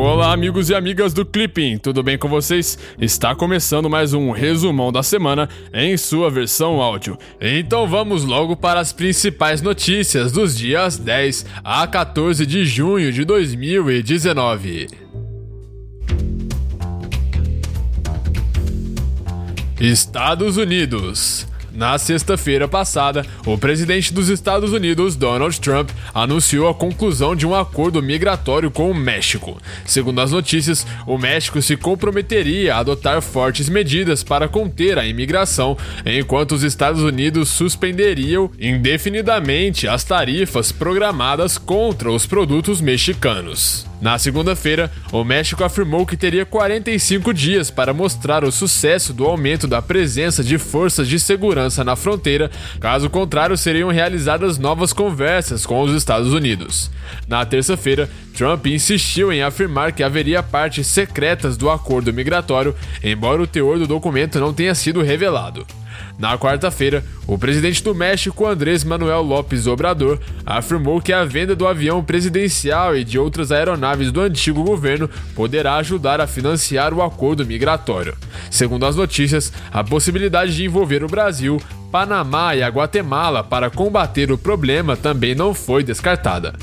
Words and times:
Olá, 0.00 0.32
amigos 0.32 0.70
e 0.70 0.76
amigas 0.76 1.12
do 1.12 1.26
Clipping, 1.26 1.76
tudo 1.76 2.04
bem 2.04 2.16
com 2.16 2.28
vocês? 2.28 2.78
Está 3.00 3.34
começando 3.34 3.90
mais 3.90 4.14
um 4.14 4.30
resumão 4.30 4.92
da 4.92 5.02
semana 5.02 5.48
em 5.74 5.96
sua 5.96 6.30
versão 6.30 6.80
áudio. 6.80 7.18
Então 7.40 7.84
vamos 7.84 8.22
logo 8.22 8.54
para 8.54 8.78
as 8.78 8.92
principais 8.92 9.60
notícias 9.60 10.30
dos 10.30 10.56
dias 10.56 10.96
10 10.96 11.46
a 11.64 11.84
14 11.84 12.46
de 12.46 12.64
junho 12.64 13.12
de 13.12 13.24
2019. 13.24 14.86
Estados 19.80 20.56
Unidos. 20.56 21.47
Na 21.78 21.96
sexta-feira 21.96 22.66
passada, 22.66 23.24
o 23.46 23.56
presidente 23.56 24.12
dos 24.12 24.28
Estados 24.28 24.72
Unidos, 24.72 25.14
Donald 25.14 25.60
Trump, 25.60 25.90
anunciou 26.12 26.68
a 26.68 26.74
conclusão 26.74 27.36
de 27.36 27.46
um 27.46 27.54
acordo 27.54 28.02
migratório 28.02 28.68
com 28.68 28.90
o 28.90 28.94
México. 28.94 29.56
Segundo 29.86 30.20
as 30.20 30.32
notícias, 30.32 30.84
o 31.06 31.16
México 31.16 31.62
se 31.62 31.76
comprometeria 31.76 32.74
a 32.74 32.78
adotar 32.78 33.22
fortes 33.22 33.68
medidas 33.68 34.24
para 34.24 34.48
conter 34.48 34.98
a 34.98 35.06
imigração, 35.06 35.78
enquanto 36.04 36.56
os 36.56 36.64
Estados 36.64 37.00
Unidos 37.00 37.48
suspenderiam 37.48 38.50
indefinidamente 38.58 39.86
as 39.86 40.02
tarifas 40.02 40.72
programadas 40.72 41.58
contra 41.58 42.10
os 42.10 42.26
produtos 42.26 42.80
mexicanos. 42.80 43.87
Na 44.00 44.16
segunda-feira, 44.16 44.92
o 45.10 45.24
México 45.24 45.64
afirmou 45.64 46.06
que 46.06 46.16
teria 46.16 46.46
45 46.46 47.34
dias 47.34 47.68
para 47.68 47.92
mostrar 47.92 48.44
o 48.44 48.52
sucesso 48.52 49.12
do 49.12 49.24
aumento 49.26 49.66
da 49.66 49.82
presença 49.82 50.44
de 50.44 50.56
forças 50.56 51.08
de 51.08 51.18
segurança 51.18 51.82
na 51.82 51.96
fronteira, 51.96 52.48
caso 52.78 53.10
contrário, 53.10 53.56
seriam 53.56 53.90
realizadas 53.90 54.56
novas 54.56 54.92
conversas 54.92 55.66
com 55.66 55.80
os 55.82 55.92
Estados 55.92 56.32
Unidos. 56.32 56.90
Na 57.26 57.44
terça-feira, 57.44 58.08
Trump 58.36 58.66
insistiu 58.66 59.32
em 59.32 59.42
afirmar 59.42 59.90
que 59.92 60.04
haveria 60.04 60.44
partes 60.44 60.86
secretas 60.86 61.56
do 61.56 61.68
acordo 61.68 62.12
migratório, 62.12 62.76
embora 63.02 63.42
o 63.42 63.48
teor 63.48 63.80
do 63.80 63.86
documento 63.86 64.38
não 64.38 64.54
tenha 64.54 64.76
sido 64.76 65.02
revelado. 65.02 65.66
Na 66.18 66.36
quarta-feira, 66.36 67.04
o 67.26 67.38
presidente 67.38 67.82
do 67.82 67.94
México, 67.94 68.46
Andrés 68.46 68.82
Manuel 68.82 69.22
López 69.22 69.66
Obrador, 69.66 70.18
afirmou 70.44 71.00
que 71.00 71.12
a 71.12 71.24
venda 71.24 71.54
do 71.54 71.66
avião 71.66 72.02
presidencial 72.02 72.96
e 72.96 73.04
de 73.04 73.18
outras 73.18 73.52
aeronaves 73.52 74.10
do 74.10 74.20
antigo 74.20 74.64
governo 74.64 75.08
poderá 75.34 75.76
ajudar 75.76 76.20
a 76.20 76.26
financiar 76.26 76.92
o 76.92 77.02
acordo 77.02 77.46
migratório. 77.46 78.16
Segundo 78.50 78.86
as 78.86 78.96
notícias, 78.96 79.52
a 79.70 79.84
possibilidade 79.84 80.54
de 80.54 80.64
envolver 80.64 81.04
o 81.04 81.08
Brasil, 81.08 81.60
Panamá 81.90 82.54
e 82.54 82.62
a 82.62 82.68
Guatemala 82.68 83.42
para 83.42 83.70
combater 83.70 84.30
o 84.30 84.38
problema 84.38 84.96
também 84.96 85.34
não 85.34 85.54
foi 85.54 85.82
descartada. 85.82 86.54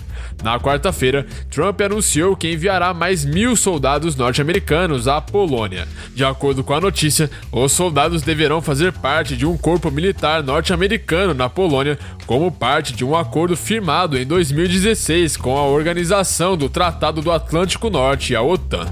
Na 0.44 0.60
quarta-feira, 0.60 1.26
Trump 1.50 1.82
anunciou 1.82 2.36
que 2.36 2.52
enviará 2.52 2.94
mais 2.94 3.26
mil 3.26 3.56
soldados 3.56 4.16
norte-americanos 4.16 5.08
à 5.08 5.20
Polônia. 5.20 5.88
De 6.14 6.24
acordo 6.24 6.64
com 6.64 6.74
a 6.74 6.82
notícia, 6.82 7.30
os 7.52 7.72
soldados 7.72 8.22
deverão 8.22 8.62
fazer 8.62 8.92
parte 8.92 9.36
de 9.36 9.46
um 9.46 9.58
corpo 9.58 9.90
militar 9.90 10.44
norte-americano 10.44 11.34
na 11.34 11.50
Polônia, 11.50 11.98
como 12.28 12.52
parte 12.52 12.94
de 12.94 13.04
um 13.04 13.16
acordo 13.16 13.56
firmado 13.56 14.18
em 14.18 14.26
2016 14.26 15.38
com 15.38 15.58
a 15.58 15.64
Organização 15.64 16.56
do 16.56 16.70
Tratado 16.70 17.22
do 17.22 17.32
Atlântico 17.32 17.90
Norte, 17.90 18.36
a 18.36 18.42
OTAN. 18.42 18.86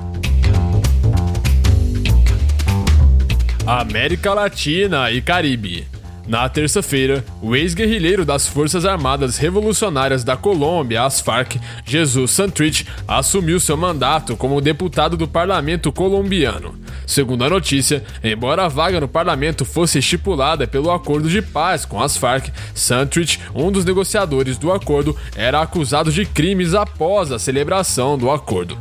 América 3.66 4.34
Latina 4.34 5.10
e 5.12 5.22
Caribe. 5.22 5.93
Na 6.26 6.48
terça-feira, 6.48 7.24
o 7.42 7.54
ex-guerrilheiro 7.54 8.24
das 8.24 8.48
Forças 8.48 8.86
Armadas 8.86 9.38
Revolucionárias 9.38 10.24
da 10.24 10.38
Colômbia, 10.38 11.04
as 11.04 11.20
FARC, 11.20 11.60
Jesus 11.84 12.32
Santrich, 12.32 12.88
assumiu 13.06 13.60
seu 13.60 13.76
mandato 13.76 14.38
como 14.38 14.62
deputado 14.62 15.18
do 15.18 15.28
parlamento 15.28 15.92
colombiano. 15.92 16.76
Segundo 17.06 17.44
a 17.44 17.50
notícia, 17.50 18.04
embora 18.24 18.64
a 18.64 18.70
vaga 18.70 19.02
no 19.02 19.08
parlamento 19.08 19.66
fosse 19.66 20.00
estipulada 20.00 20.66
pelo 20.66 20.92
acordo 20.92 21.30
de 21.30 21.42
paz 21.42 21.86
com 21.86 22.02
as 22.02 22.16
Farc, 22.16 22.50
Santrich, 22.74 23.40
um 23.54 23.70
dos 23.70 23.84
negociadores 23.84 24.58
do 24.58 24.72
acordo, 24.72 25.16
era 25.36 25.62
acusado 25.62 26.10
de 26.12 26.26
crimes 26.26 26.74
após 26.74 27.34
a 27.34 27.40
celebração 27.40 28.18
do 28.18 28.32
acordo. 28.32 28.78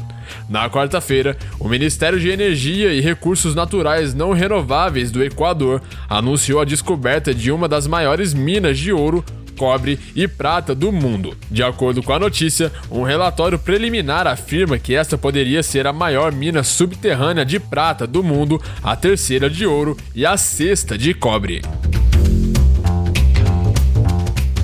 Na 0.49 0.69
quarta-feira, 0.69 1.37
o 1.59 1.69
Ministério 1.69 2.19
de 2.19 2.31
Energia 2.31 2.93
e 2.93 3.01
Recursos 3.01 3.55
Naturais 3.55 4.15
Não 4.15 4.33
Renováveis 4.33 5.11
do 5.11 5.23
Equador 5.23 5.83
anunciou 6.09 6.61
a 6.61 6.65
descoberta 6.65 7.35
de 7.35 7.51
uma 7.51 7.69
das 7.69 7.87
maiores 7.87 8.35
minas 8.35 8.79
de 8.79 8.93
ouro 8.93 9.25
cobre 9.63 9.99
e 10.17 10.27
prata 10.27 10.75
do 10.75 10.91
mundo. 10.91 11.37
De 11.51 11.63
acordo 11.63 12.03
com 12.03 12.13
a 12.13 12.19
notícia, 12.19 12.73
um 12.91 13.03
relatório 13.03 13.59
preliminar 13.59 14.27
afirma 14.27 14.79
que 14.79 14.95
esta 14.95 15.17
poderia 15.17 15.63
ser 15.63 15.87
a 15.87 15.93
maior 15.93 16.33
mina 16.33 16.63
subterrânea 16.63 17.45
de 17.45 17.61
prata 17.61 18.07
do 18.07 18.23
mundo, 18.23 18.61
a 18.83 18.97
terceira 18.97 19.49
de 19.49 19.65
ouro 19.67 19.97
e 20.15 20.27
a 20.27 20.37
sexta 20.37 20.99
de 20.99 21.15
cobre. 21.15 21.63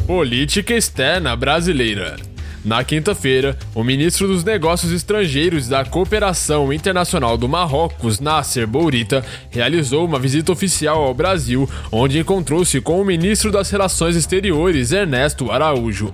Política 0.06 0.75
externa 0.75 1.37
brasileira. 1.37 2.28
Na 2.64 2.82
quinta-feira, 2.82 3.56
o 3.74 3.84
ministro 3.84 4.26
dos 4.26 4.42
Negócios 4.42 4.92
Estrangeiros 4.92 5.69
da 5.69 5.84
Cooperação 5.84 6.72
Internacional 6.72 7.38
do 7.38 7.48
Marrocos, 7.48 8.19
Nasser 8.19 8.66
Bourita, 8.66 9.24
realizou 9.48 10.04
uma 10.04 10.19
visita 10.19 10.50
oficial 10.50 11.04
ao 11.04 11.14
Brasil, 11.14 11.69
onde 11.91 12.19
encontrou-se 12.19 12.80
com 12.80 13.00
o 13.00 13.04
ministro 13.04 13.52
das 13.52 13.70
Relações 13.70 14.16
Exteriores, 14.16 14.92
Ernesto 14.92 15.50
Araújo. 15.52 16.12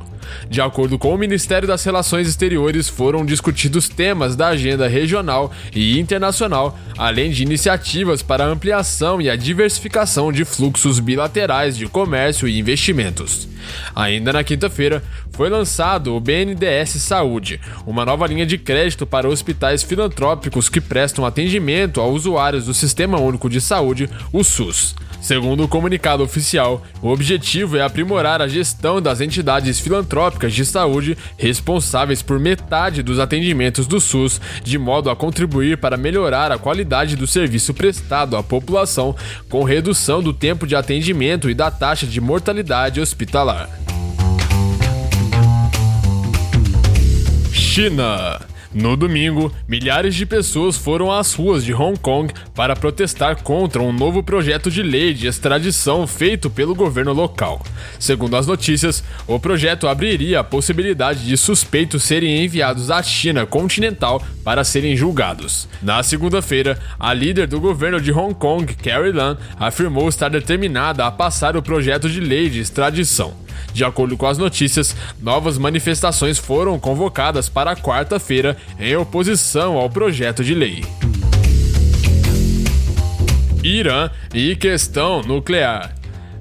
De 0.49 0.61
acordo 0.61 0.99
com 0.99 1.15
o 1.15 1.19
Ministério 1.19 1.67
das 1.67 1.85
Relações 1.85 2.29
Exteriores, 2.29 2.89
foram 2.89 3.25
discutidos 3.25 3.89
temas 3.89 4.37
da 4.37 4.49
agenda 4.49 4.87
regional 4.87 5.53
e 5.75 5.99
internacional, 5.99 6.79
além 6.97 7.31
de 7.31 7.43
iniciativas 7.43 8.23
para 8.23 8.45
a 8.45 8.49
ampliação 8.49 9.21
e 9.21 9.29
a 9.29 9.37
diversificação 9.37 10.33
de 10.33 10.45
fluxos 10.45 10.99
bilaterais 10.99 11.77
de 11.77 11.87
comércio 11.87 12.47
e 12.49 12.59
investimentos. 12.59 13.49
Ainda 13.95 14.33
na 14.33 14.45
quinta-feira, 14.45 15.03
foi 15.33 15.49
lançado 15.49 16.15
o 16.15 16.21
BNDES 16.21 16.91
Saúde, 17.03 17.61
uma 17.87 18.05
nova 18.05 18.27
linha 18.27 18.47
de 18.47 18.59
crédito 18.59 19.06
para 19.06 19.29
hospitais 19.29 19.83
filantrópicos 19.83 20.69
que 20.69 20.81
prestam 20.81 21.25
atendimento 21.25 22.01
a 22.01 22.06
usuários 22.06 22.67
do 22.67 22.75
Sistema 22.75 23.19
Único 23.19 23.49
de 23.49 23.61
Saúde, 23.61 24.09
o 24.33 24.45
SUS. 24.45 24.95
Segundo 25.25 25.65
o 25.65 25.69
comunicado 25.69 26.23
oficial, 26.23 26.83
o 27.01 27.09
objetivo 27.09 27.79
é 27.79 27.83
aprimorar 27.83 28.43
a 28.43 28.47
gestão 28.47 29.01
das 29.01 29.23
entidades 29.23 29.81
filantrópicas 29.81 30.53
de 30.53 30.67
saúde 30.67 31.17
responsáveis 31.39 32.21
por 32.21 32.39
metade 32.39 33.03
dos 33.03 33.19
atendimentos 33.19 33.87
do 33.87 33.99
SUS, 33.99 34.39
de 34.62 34.77
modo 34.77 35.09
a 35.09 35.17
contribuir 35.17 35.79
para 35.79 35.97
melhorar 35.97 36.53
a 36.53 36.59
qualidade 36.59 37.17
do 37.17 37.27
serviço 37.27 37.73
prestado 37.73 38.37
à 38.37 38.43
população, 38.43 39.17
com 39.49 39.65
redução 39.65 40.23
do 40.23 40.35
tempo 40.35 40.67
de 40.67 40.77
atendimento 40.77 41.49
e 41.49 41.55
da 41.55 41.71
taxa 41.71 42.06
de 42.06 42.21
mortalidade 42.21 43.01
hospitalar. 43.01 43.71
China. 47.51 48.44
No 48.75 48.97
domingo, 48.97 49.55
milhares 49.69 50.17
de 50.17 50.27
pessoas 50.27 50.77
foram 50.77 51.12
às 51.12 51.33
ruas 51.33 51.65
de 51.65 51.73
Hong 51.73 51.97
Kong 51.97 52.35
para 52.57 52.75
protestar 52.75 53.41
contra 53.41 53.81
um 53.81 53.93
novo 53.93 54.21
projeto 54.21 54.69
de 54.69 54.83
lei 54.83 55.15
de 55.15 55.29
extradição 55.29 56.09
feito 56.09 56.51
pelo 56.51 56.75
governo 56.75 57.12
local. 57.12 57.65
Segundo 58.01 58.37
as 58.37 58.49
notícias, 58.49 59.05
o 59.29 59.39
projeto 59.39 59.87
abriria 59.87 60.41
a 60.41 60.45
possibilidade 60.45 61.25
de 61.25 61.37
suspeitos 61.37 62.03
serem 62.03 62.45
enviados 62.45 62.91
à 62.91 63.01
China 63.01 63.47
continental 63.47 64.21
para 64.43 64.65
serem 64.65 64.97
julgados. 64.97 65.69
Na 65.81 66.03
segunda-feira, 66.03 66.77
a 66.99 67.15
líder 67.15 67.47
do 67.47 67.61
governo 67.61 68.01
de 68.01 68.11
Hong 68.11 68.35
Kong, 68.35 68.75
Carrie 68.75 69.12
Lam, 69.12 69.39
afirmou 69.56 70.09
estar 70.09 70.29
determinada 70.29 71.06
a 71.06 71.12
passar 71.12 71.56
o 71.56 71.62
projeto 71.62 72.11
de 72.11 72.19
lei 72.19 72.51
de 72.51 72.59
extradição. 72.59 73.44
De 73.73 73.85
acordo 73.85 74.17
com 74.17 74.27
as 74.27 74.39
notícias, 74.39 74.97
novas 75.21 75.59
manifestações 75.59 76.39
foram 76.39 76.79
convocadas 76.79 77.49
para 77.49 77.77
quarta-feira 77.77 78.56
em 78.79 78.97
oposição 78.97 79.77
ao 79.77 79.91
projeto 79.91 80.45
de 80.45 80.55
lei. 80.55 80.85
Irã 83.62 84.11
e 84.35 84.55
questão 84.56 85.23
nuclear. 85.23 85.95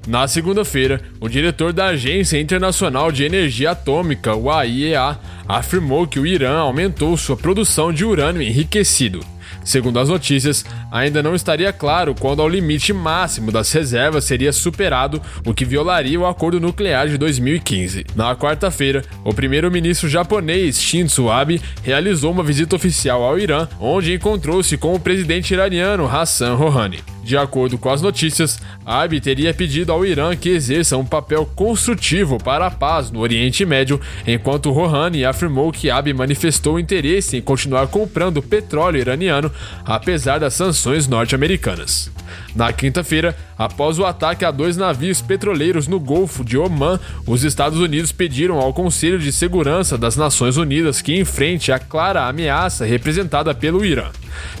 Na 0.06 0.28
segunda-feira, 0.28 1.00
o 1.18 1.28
diretor 1.28 1.72
da 1.72 1.86
Agência 1.86 2.38
Internacional 2.38 3.10
de 3.10 3.24
Energia 3.24 3.70
Atômica, 3.70 4.34
o 4.34 4.50
AIEA, 4.50 5.18
afirmou 5.48 6.06
que 6.06 6.20
o 6.20 6.26
Irã 6.26 6.58
aumentou 6.58 7.16
sua 7.16 7.36
produção 7.36 7.90
de 7.90 8.04
urânio 8.04 8.42
enriquecido. 8.42 9.33
Segundo 9.64 9.98
as 9.98 10.08
notícias, 10.08 10.64
ainda 10.90 11.22
não 11.22 11.34
estaria 11.34 11.72
claro 11.72 12.14
quando 12.18 12.42
o 12.42 12.48
limite 12.48 12.92
máximo 12.92 13.50
das 13.50 13.72
reservas 13.72 14.24
seria 14.24 14.52
superado, 14.52 15.20
o 15.46 15.54
que 15.54 15.64
violaria 15.64 16.20
o 16.20 16.26
acordo 16.26 16.60
nuclear 16.60 17.08
de 17.08 17.16
2015. 17.16 18.04
Na 18.14 18.36
quarta-feira, 18.36 19.02
o 19.24 19.32
primeiro-ministro 19.32 20.08
japonês 20.08 20.80
Shinzo 20.80 21.30
Abe 21.30 21.60
realizou 21.82 22.30
uma 22.30 22.42
visita 22.42 22.76
oficial 22.76 23.22
ao 23.22 23.38
Irã, 23.38 23.66
onde 23.80 24.12
encontrou-se 24.12 24.76
com 24.76 24.94
o 24.94 25.00
presidente 25.00 25.54
iraniano 25.54 26.06
Hassan 26.06 26.54
Rouhani. 26.54 27.13
De 27.24 27.38
acordo 27.38 27.78
com 27.78 27.88
as 27.88 28.02
notícias, 28.02 28.60
Abe 28.84 29.18
teria 29.18 29.54
pedido 29.54 29.90
ao 29.90 30.04
Irã 30.04 30.36
que 30.36 30.50
exerça 30.50 30.98
um 30.98 31.06
papel 31.06 31.48
construtivo 31.56 32.36
para 32.36 32.66
a 32.66 32.70
paz 32.70 33.10
no 33.10 33.20
Oriente 33.20 33.64
Médio, 33.64 33.98
enquanto 34.26 34.70
Rouhani 34.70 35.24
afirmou 35.24 35.72
que 35.72 35.90
Abe 35.90 36.12
manifestou 36.12 36.78
interesse 36.78 37.38
em 37.38 37.42
continuar 37.42 37.86
comprando 37.86 38.42
petróleo 38.42 38.98
iraniano, 38.98 39.50
apesar 39.86 40.38
das 40.38 40.52
sanções 40.52 41.08
norte-americanas. 41.08 42.10
Na 42.54 42.72
quinta-feira, 42.72 43.36
após 43.58 43.98
o 43.98 44.04
ataque 44.04 44.44
a 44.44 44.50
dois 44.50 44.76
navios 44.76 45.20
petroleiros 45.20 45.88
no 45.88 45.98
Golfo 45.98 46.44
de 46.44 46.56
Oman, 46.56 47.00
os 47.26 47.42
Estados 47.42 47.80
Unidos 47.80 48.12
pediram 48.12 48.58
ao 48.58 48.72
Conselho 48.72 49.18
de 49.18 49.32
Segurança 49.32 49.98
das 49.98 50.16
Nações 50.16 50.56
Unidas 50.56 51.02
que 51.02 51.18
enfrente 51.18 51.72
a 51.72 51.78
clara 51.78 52.28
ameaça 52.28 52.84
representada 52.84 53.54
pelo 53.54 53.84
Irã. 53.84 54.10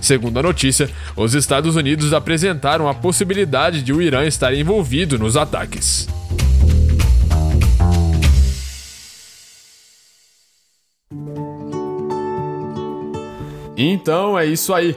Segundo 0.00 0.38
a 0.38 0.42
notícia, 0.42 0.90
os 1.16 1.34
Estados 1.34 1.76
Unidos 1.76 2.12
apresentaram 2.12 2.88
a 2.88 2.94
possibilidade 2.94 3.82
de 3.82 3.92
o 3.92 4.02
Irã 4.02 4.24
estar 4.24 4.54
envolvido 4.54 5.18
nos 5.18 5.36
ataques. 5.36 6.08
Então 13.76 14.38
é 14.38 14.46
isso 14.46 14.72
aí. 14.72 14.96